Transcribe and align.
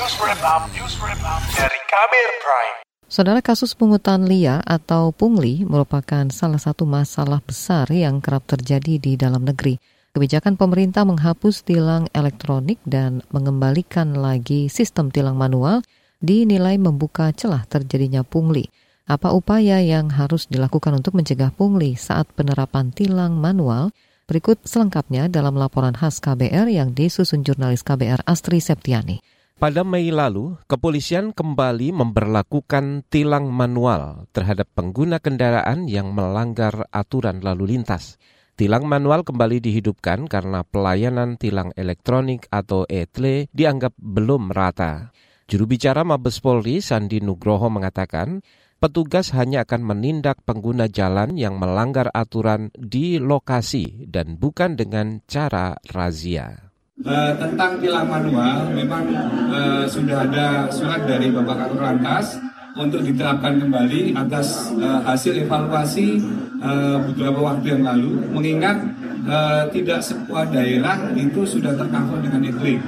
News 0.00 0.16
Wrap 0.16 0.40
Up, 0.40 0.64
News 0.72 0.96
Wrap 0.96 1.20
Up 1.28 1.44
dari 1.60 1.76
Kabir 1.84 2.28
Prime. 2.40 2.76
Saudara 3.04 3.44
kasus 3.44 3.76
pungutan 3.76 4.24
liar 4.24 4.64
atau 4.64 5.12
pungli 5.12 5.60
merupakan 5.68 6.24
salah 6.32 6.56
satu 6.56 6.88
masalah 6.88 7.44
besar 7.44 7.84
yang 7.92 8.24
kerap 8.24 8.48
terjadi 8.48 8.96
di 8.96 9.20
dalam 9.20 9.44
negeri. 9.44 9.76
Kebijakan 10.16 10.56
pemerintah 10.56 11.04
menghapus 11.04 11.68
tilang 11.68 12.08
elektronik 12.16 12.80
dan 12.88 13.20
mengembalikan 13.28 14.16
lagi 14.16 14.72
sistem 14.72 15.12
tilang 15.12 15.36
manual 15.36 15.84
dinilai 16.24 16.80
membuka 16.80 17.28
celah 17.36 17.68
terjadinya 17.68 18.24
pungli. 18.24 18.72
Apa 19.04 19.36
upaya 19.36 19.84
yang 19.84 20.08
harus 20.08 20.48
dilakukan 20.48 20.96
untuk 20.96 21.12
mencegah 21.12 21.52
pungli 21.52 21.92
saat 22.00 22.24
penerapan 22.32 22.88
tilang 22.88 23.36
manual? 23.36 23.92
Berikut 24.24 24.64
selengkapnya 24.64 25.28
dalam 25.28 25.60
laporan 25.60 25.92
khas 25.92 26.24
KBR 26.24 26.72
yang 26.72 26.96
disusun 26.96 27.44
jurnalis 27.44 27.84
KBR 27.84 28.24
Astri 28.24 28.64
Septiani. 28.64 29.39
Pada 29.60 29.84
Mei 29.84 30.08
lalu, 30.08 30.56
kepolisian 30.64 31.36
kembali 31.36 31.92
memperlakukan 31.92 33.04
tilang 33.12 33.52
manual 33.52 34.24
terhadap 34.32 34.64
pengguna 34.72 35.20
kendaraan 35.20 35.84
yang 35.84 36.16
melanggar 36.16 36.88
aturan 36.88 37.44
lalu 37.44 37.76
lintas. 37.76 38.16
Tilang 38.56 38.88
manual 38.88 39.20
kembali 39.20 39.60
dihidupkan 39.60 40.32
karena 40.32 40.64
pelayanan 40.64 41.36
tilang 41.36 41.76
elektronik 41.76 42.48
atau 42.48 42.88
ETLE 42.88 43.52
dianggap 43.52 43.92
belum 44.00 44.48
merata. 44.48 45.12
Juru 45.44 45.68
bicara 45.68 46.08
Mabes 46.08 46.40
Polri 46.40 46.80
Sandi 46.80 47.20
Nugroho 47.20 47.68
mengatakan, 47.68 48.40
petugas 48.80 49.28
hanya 49.36 49.68
akan 49.68 49.84
menindak 49.84 50.40
pengguna 50.48 50.88
jalan 50.88 51.36
yang 51.36 51.60
melanggar 51.60 52.08
aturan 52.16 52.72
di 52.72 53.20
lokasi 53.20 54.08
dan 54.08 54.40
bukan 54.40 54.80
dengan 54.80 55.20
cara 55.28 55.76
razia. 55.84 56.69
Uh, 57.00 57.32
tentang 57.40 57.80
tilang 57.80 58.04
manual, 58.04 58.68
memang 58.76 59.08
uh, 59.48 59.88
sudah 59.88 60.20
ada 60.20 60.68
surat 60.68 61.00
dari 61.08 61.32
Bapak 61.32 61.56
Kakor 61.56 61.80
Lantas 61.80 62.36
untuk 62.76 63.00
diterapkan 63.00 63.56
kembali 63.56 64.12
atas 64.12 64.68
uh, 64.76 65.00
hasil 65.08 65.48
evaluasi 65.48 66.20
uh, 66.60 67.00
beberapa 67.08 67.40
waktu 67.40 67.72
yang 67.72 67.88
lalu, 67.88 68.20
mengingat 68.36 68.84
uh, 69.24 69.64
tidak 69.72 70.04
semua 70.04 70.44
daerah 70.44 71.08
itu 71.16 71.40
sudah 71.48 71.72
tercover 71.72 72.20
dengan 72.20 72.44
iklim. 72.52 72.84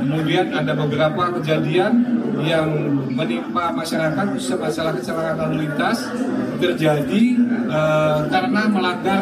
Kemudian 0.00 0.48
ada 0.48 0.72
beberapa 0.72 1.36
kejadian 1.36 2.00
yang 2.40 2.96
menimpa 3.12 3.76
masyarakat 3.76 4.24
khususnya 4.32 4.56
masalah 4.56 4.92
kecelakaan 4.96 5.36
lalu 5.36 5.68
lintas 5.68 6.08
terjadi 6.64 7.22
uh, 7.68 8.24
karena 8.32 8.72
melanggar 8.72 9.20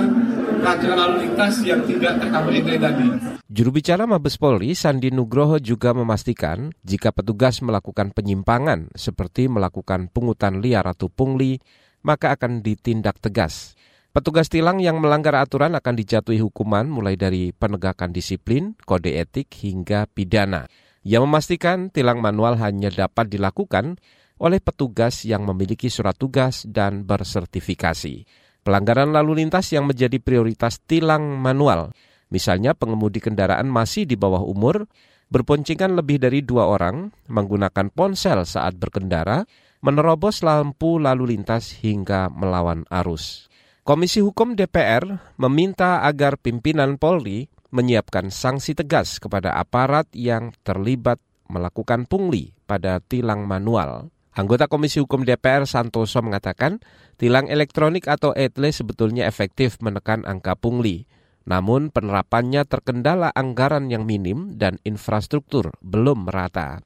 peraturan 0.62 0.98
lalu 1.11 1.16
lintas 1.27 1.58
yang 1.66 1.83
tidak 1.91 2.22
tercover 2.22 2.55
tadi. 2.55 3.41
Juru 3.53 3.69
bicara 3.69 4.08
Mabes 4.08 4.41
Polri 4.41 4.72
Sandi 4.72 5.12
Nugroho 5.12 5.61
juga 5.61 5.92
memastikan 5.92 6.72
jika 6.89 7.12
petugas 7.12 7.61
melakukan 7.61 8.08
penyimpangan 8.08 8.89
seperti 8.97 9.45
melakukan 9.45 10.08
pungutan 10.08 10.64
liar 10.64 10.89
atau 10.89 11.12
pungli, 11.12 11.61
maka 12.00 12.33
akan 12.33 12.64
ditindak 12.64 13.20
tegas. 13.20 13.77
Petugas 14.08 14.48
tilang 14.48 14.80
yang 14.80 15.05
melanggar 15.05 15.36
aturan 15.36 15.77
akan 15.77 15.95
dijatuhi 16.00 16.41
hukuman 16.41 16.89
mulai 16.89 17.20
dari 17.20 17.53
penegakan 17.53 18.17
disiplin, 18.17 18.73
kode 18.89 19.20
etik 19.20 19.53
hingga 19.61 20.08
pidana. 20.08 20.64
Ia 21.05 21.20
memastikan 21.20 21.92
tilang 21.92 22.25
manual 22.25 22.56
hanya 22.56 22.89
dapat 22.89 23.28
dilakukan 23.28 24.00
oleh 24.41 24.64
petugas 24.64 25.28
yang 25.28 25.45
memiliki 25.45 25.92
surat 25.92 26.17
tugas 26.17 26.64
dan 26.64 27.05
bersertifikasi. 27.05 28.25
Pelanggaran 28.64 29.12
lalu 29.12 29.45
lintas 29.45 29.69
yang 29.77 29.84
menjadi 29.84 30.17
prioritas 30.25 30.80
tilang 30.89 31.36
manual, 31.36 31.92
misalnya 32.33 32.72
pengemudi 32.72 33.20
kendaraan 33.20 33.69
masih 33.69 34.08
di 34.08 34.16
bawah 34.16 34.41
umur, 34.41 34.88
berponcingan 35.28 35.92
lebih 35.92 36.16
dari 36.16 36.41
dua 36.41 36.72
orang, 36.72 37.12
menggunakan 37.28 37.92
ponsel 37.92 38.48
saat 38.48 38.80
berkendara, 38.80 39.44
menerobos 39.84 40.41
lampu 40.41 40.97
lalu 40.97 41.36
lintas 41.36 41.77
hingga 41.84 42.33
melawan 42.33 42.89
arus. 42.89 43.52
Komisi 43.84 44.24
Hukum 44.24 44.56
DPR 44.56 45.36
meminta 45.36 46.06
agar 46.06 46.40
pimpinan 46.40 46.96
Polri 46.96 47.52
menyiapkan 47.74 48.30
sanksi 48.30 48.79
tegas 48.79 49.18
kepada 49.18 49.58
aparat 49.58 50.06
yang 50.14 50.55
terlibat 50.62 51.18
melakukan 51.51 52.06
pungli 52.06 52.55
pada 52.64 53.02
tilang 53.02 53.45
manual. 53.45 54.08
Anggota 54.33 54.64
Komisi 54.64 54.96
Hukum 54.96 55.29
DPR 55.29 55.68
Santoso 55.68 56.24
mengatakan, 56.24 56.80
tilang 57.20 57.52
elektronik 57.52 58.08
atau 58.08 58.33
ETLE 58.33 58.73
sebetulnya 58.73 59.29
efektif 59.29 59.77
menekan 59.85 60.24
angka 60.24 60.56
pungli. 60.56 61.05
Namun 61.48 61.91
penerapannya 61.91 62.63
terkendala 62.69 63.33
anggaran 63.35 63.91
yang 63.91 64.07
minim 64.07 64.55
dan 64.55 64.79
infrastruktur 64.86 65.75
belum 65.83 66.30
merata. 66.30 66.83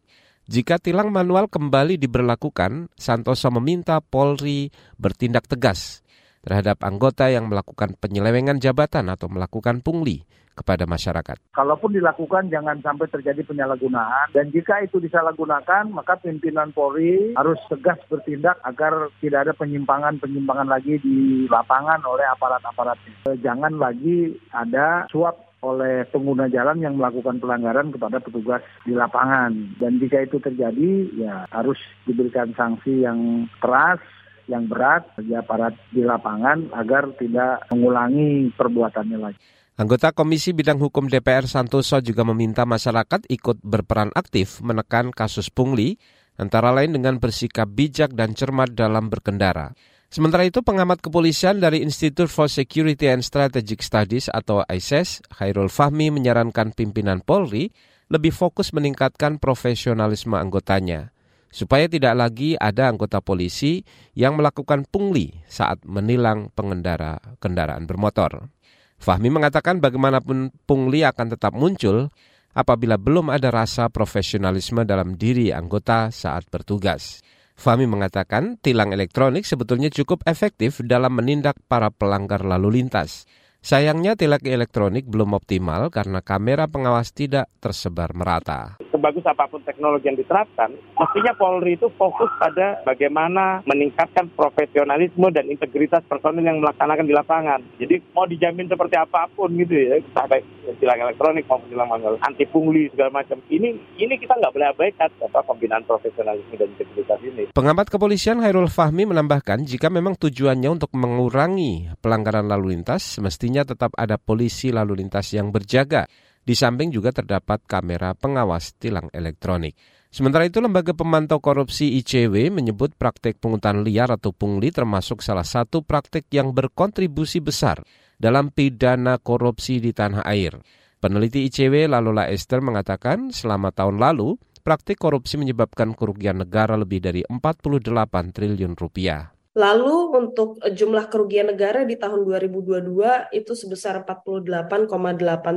Jika 0.46 0.78
tilang 0.78 1.10
manual 1.10 1.50
kembali 1.50 1.98
diberlakukan, 1.98 2.94
Santoso 2.94 3.50
meminta 3.50 3.98
Polri 3.98 4.70
bertindak 4.94 5.50
tegas 5.50 6.05
terhadap 6.46 6.78
anggota 6.86 7.26
yang 7.26 7.50
melakukan 7.50 7.98
penyelewengan 7.98 8.62
jabatan 8.62 9.10
atau 9.10 9.26
melakukan 9.26 9.82
pungli 9.82 10.22
kepada 10.56 10.88
masyarakat. 10.88 11.36
Kalaupun 11.52 11.92
dilakukan 11.92 12.48
jangan 12.48 12.80
sampai 12.80 13.12
terjadi 13.12 13.44
penyalahgunaan 13.44 14.32
dan 14.32 14.48
jika 14.48 14.80
itu 14.80 14.96
disalahgunakan 14.96 15.92
maka 15.92 16.16
pimpinan 16.16 16.72
Polri 16.72 17.36
harus 17.36 17.60
tegas 17.68 18.00
bertindak 18.08 18.56
agar 18.64 19.12
tidak 19.20 19.44
ada 19.44 19.52
penyimpangan-penyimpangan 19.52 20.70
lagi 20.72 20.96
di 21.04 21.44
lapangan 21.52 22.00
oleh 22.08 22.24
aparat-aparatnya. 22.32 23.36
Jangan 23.36 23.76
lagi 23.76 24.32
ada 24.48 25.04
suap 25.12 25.44
oleh 25.64 26.06
pengguna 26.08 26.46
jalan 26.46 26.78
yang 26.78 26.94
melakukan 26.96 27.42
pelanggaran 27.42 27.90
kepada 27.90 28.22
petugas 28.22 28.62
di 28.86 28.94
lapangan. 28.94 29.76
Dan 29.80 29.98
jika 29.98 30.22
itu 30.22 30.38
terjadi, 30.38 31.10
ya 31.16 31.48
harus 31.50 31.80
diberikan 32.06 32.54
sanksi 32.54 33.02
yang 33.02 33.50
keras, 33.58 33.98
yang 34.46 34.70
berat 34.70 35.10
bagi 35.18 35.34
aparat 35.34 35.74
di 35.90 36.02
lapangan 36.02 36.70
agar 36.74 37.14
tidak 37.18 37.66
mengulangi 37.70 38.50
perbuatannya 38.54 39.18
lagi. 39.18 39.40
Anggota 39.76 40.08
Komisi 40.16 40.56
Bidang 40.56 40.80
Hukum 40.80 41.04
DPR 41.04 41.44
Santoso 41.44 42.00
juga 42.00 42.24
meminta 42.24 42.64
masyarakat 42.64 43.28
ikut 43.28 43.60
berperan 43.60 44.08
aktif 44.16 44.64
menekan 44.64 45.12
kasus 45.12 45.52
pungli, 45.52 46.00
antara 46.40 46.72
lain 46.72 46.96
dengan 46.96 47.20
bersikap 47.20 47.68
bijak 47.68 48.16
dan 48.16 48.32
cermat 48.32 48.72
dalam 48.72 49.12
berkendara. 49.12 49.76
Sementara 50.06 50.46
itu, 50.48 50.64
pengamat 50.64 51.02
kepolisian 51.02 51.60
dari 51.60 51.84
Institute 51.84 52.30
for 52.30 52.48
Security 52.48 53.10
and 53.10 53.20
Strategic 53.20 53.82
Studies 53.84 54.32
atau 54.32 54.64
ISIS, 54.70 55.20
e 55.20 55.28
Khairul 55.34 55.68
Fahmi 55.68 56.08
menyarankan 56.08 56.72
pimpinan 56.72 57.20
Polri 57.20 57.68
lebih 58.06 58.30
fokus 58.30 58.70
meningkatkan 58.70 59.42
profesionalisme 59.42 60.38
anggotanya, 60.38 61.10
supaya 61.56 61.88
tidak 61.88 62.12
lagi 62.12 62.52
ada 62.60 62.92
anggota 62.92 63.24
polisi 63.24 63.80
yang 64.12 64.36
melakukan 64.36 64.84
pungli 64.84 65.32
saat 65.48 65.80
menilang 65.88 66.52
pengendara 66.52 67.16
kendaraan 67.40 67.88
bermotor. 67.88 68.52
Fahmi 69.00 69.32
mengatakan 69.32 69.80
bagaimanapun 69.80 70.52
pungli 70.68 71.00
akan 71.08 71.32
tetap 71.32 71.56
muncul 71.56 72.12
apabila 72.52 73.00
belum 73.00 73.32
ada 73.32 73.48
rasa 73.48 73.88
profesionalisme 73.88 74.84
dalam 74.84 75.16
diri 75.16 75.48
anggota 75.48 76.12
saat 76.12 76.44
bertugas. 76.52 77.24
Fahmi 77.56 77.88
mengatakan 77.88 78.60
tilang 78.60 78.92
elektronik 78.92 79.48
sebetulnya 79.48 79.88
cukup 79.88 80.28
efektif 80.28 80.84
dalam 80.84 81.16
menindak 81.16 81.56
para 81.72 81.88
pelanggar 81.88 82.44
lalu 82.44 82.84
lintas. 82.84 83.24
Sayangnya 83.64 84.12
tilang 84.12 84.44
elektronik 84.44 85.08
belum 85.08 85.32
optimal 85.32 85.88
karena 85.88 86.20
kamera 86.20 86.68
pengawas 86.68 87.16
tidak 87.16 87.48
tersebar 87.64 88.12
merata 88.12 88.76
sebagus 88.96 89.28
apa 89.28 89.44
pun 89.44 89.60
teknologi 89.60 90.08
yang 90.08 90.16
diterapkan, 90.16 90.72
mestinya 90.96 91.36
Polri 91.36 91.76
itu 91.76 91.92
fokus 92.00 92.32
pada 92.40 92.80
bagaimana 92.88 93.60
meningkatkan 93.68 94.32
profesionalisme 94.32 95.28
dan 95.28 95.52
integritas 95.52 96.00
personil 96.08 96.40
yang 96.40 96.64
melaksanakan 96.64 97.04
di 97.04 97.12
lapangan. 97.12 97.60
Jadi 97.76 98.00
mau 98.16 98.24
dijamin 98.24 98.72
seperti 98.72 98.96
apa 98.96 99.28
pun 99.36 99.52
gitu 99.52 99.76
ya, 99.76 100.00
baik 100.00 100.44
tilang 100.80 100.98
elektronik 101.04 101.44
maupun 101.44 101.68
tilang 101.68 101.92
manual, 101.92 102.16
anti 102.24 102.48
pungli 102.48 102.88
segala 102.90 103.20
macam. 103.20 103.36
Ini 103.52 103.68
ini 104.00 104.14
kita 104.16 104.34
nggak 104.40 104.52
boleh 104.56 104.68
abaikan 104.72 105.10
apa 105.20 105.40
pembinaan 105.44 105.84
profesionalisme 105.84 106.56
dan 106.56 106.72
integritas 106.72 107.20
ini. 107.20 107.44
Pengamat 107.52 107.92
kepolisian 107.92 108.40
Hairul 108.40 108.72
Fahmi 108.72 109.04
menambahkan 109.04 109.68
jika 109.68 109.92
memang 109.92 110.16
tujuannya 110.16 110.72
untuk 110.72 110.90
mengurangi 110.96 111.92
pelanggaran 112.00 112.48
lalu 112.48 112.80
lintas, 112.80 113.20
semestinya 113.20 113.62
tetap 113.62 113.92
ada 113.94 114.16
polisi 114.16 114.72
lalu 114.72 115.04
lintas 115.04 115.30
yang 115.36 115.52
berjaga 115.52 116.08
di 116.46 116.54
samping 116.54 116.94
juga 116.94 117.10
terdapat 117.10 117.66
kamera 117.66 118.14
pengawas 118.14 118.78
tilang 118.78 119.10
elektronik. 119.10 119.74
Sementara 120.14 120.46
itu, 120.48 120.62
Lembaga 120.62 120.94
Pemantau 120.94 121.42
Korupsi 121.42 121.98
ICW 122.00 122.48
menyebut 122.48 122.94
praktek 122.96 123.36
pungutan 123.36 123.84
liar 123.84 124.08
atau 124.08 124.32
pungli 124.32 124.72
termasuk 124.72 125.20
salah 125.20 125.44
satu 125.44 125.84
praktek 125.84 126.30
yang 126.32 126.54
berkontribusi 126.54 127.44
besar 127.44 127.82
dalam 128.16 128.48
pidana 128.48 129.20
korupsi 129.20 129.76
di 129.76 129.92
tanah 129.92 130.24
air. 130.24 130.56
Peneliti 130.96 131.44
ICW 131.52 131.92
Lalola 131.92 132.32
Esther 132.32 132.64
mengatakan 132.64 133.28
selama 133.28 133.68
tahun 133.76 134.00
lalu, 134.00 134.40
praktik 134.64 134.96
korupsi 134.96 135.36
menyebabkan 135.36 135.92
kerugian 135.92 136.40
negara 136.40 136.80
lebih 136.80 137.04
dari 137.04 137.20
48 137.28 138.32
triliun 138.32 138.72
rupiah. 138.72 139.35
Lalu 139.56 140.12
untuk 140.12 140.60
eh, 140.60 140.76
jumlah 140.76 141.08
kerugian 141.08 141.48
negara 141.48 141.88
di 141.88 141.96
tahun 141.96 142.28
2022 142.28 143.32
itu 143.32 143.52
sebesar 143.56 144.04
48,8 144.04 144.84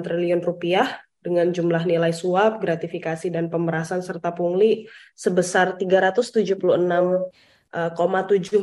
triliun 0.08 0.40
rupiah 0.40 1.04
dengan 1.20 1.52
jumlah 1.52 1.84
nilai 1.84 2.16
suap, 2.16 2.64
gratifikasi, 2.64 3.28
dan 3.28 3.52
pemerasan 3.52 4.00
serta 4.00 4.32
pungli 4.32 4.88
sebesar 5.20 5.76
376,7 5.76 7.28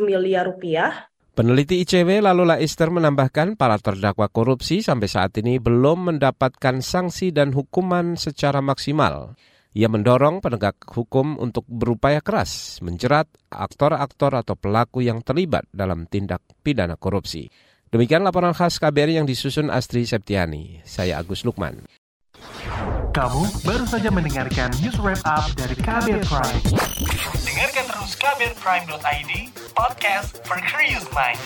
miliar 0.01 0.49
rupiah. 0.49 1.13
Peneliti 1.37 1.85
ICW 1.85 2.25
Lalula 2.25 2.57
Laister 2.57 2.89
menambahkan 2.89 3.61
para 3.61 3.77
terdakwa 3.77 4.33
korupsi 4.33 4.81
sampai 4.81 5.05
saat 5.05 5.37
ini 5.37 5.61
belum 5.61 6.17
mendapatkan 6.17 6.81
sanksi 6.81 7.29
dan 7.29 7.53
hukuman 7.53 8.17
secara 8.17 8.65
maksimal. 8.65 9.37
Ia 9.77 9.93
mendorong 9.93 10.41
penegak 10.41 10.89
hukum 10.89 11.37
untuk 11.37 11.69
berupaya 11.69 12.25
keras 12.25 12.81
menjerat 12.81 13.29
aktor-aktor 13.53 14.33
atau 14.33 14.57
pelaku 14.57 15.05
yang 15.05 15.21
terlibat 15.21 15.69
dalam 15.69 16.09
tindak 16.09 16.41
pidana 16.65 16.97
korupsi. 16.97 17.53
Demikian 17.93 18.25
laporan 18.25 18.57
khas 18.57 18.81
KBRI 18.81 19.21
yang 19.21 19.29
disusun 19.29 19.69
Astri 19.69 20.09
Septiani. 20.09 20.81
Saya 20.81 21.21
Agus 21.21 21.45
Lukman. 21.45 21.85
Kamu 23.13 23.43
baru 23.69 23.85
saja 23.85 24.09
mendengarkan 24.09 24.73
news 24.81 24.97
wrap 24.97 25.21
up 25.29 25.45
dari 25.61 25.77
KBR 25.77 26.25
Prime. 26.25 26.61
Dengarkan 27.45 27.85
terus 27.85 28.13
kbrprime.id, 28.17 29.33
podcast 29.77 30.41
for 30.49 30.57
curious 30.65 31.05
mind. 31.13 31.41